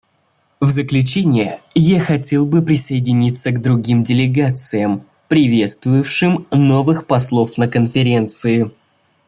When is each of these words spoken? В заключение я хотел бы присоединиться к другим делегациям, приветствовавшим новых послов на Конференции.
В 0.59 0.65
заключение 0.65 1.61
я 1.75 1.99
хотел 1.99 2.47
бы 2.47 2.63
присоединиться 2.63 3.51
к 3.51 3.61
другим 3.61 4.01
делегациям, 4.01 5.03
приветствовавшим 5.27 6.47
новых 6.51 7.05
послов 7.05 7.55
на 7.59 7.67
Конференции. 7.67 8.71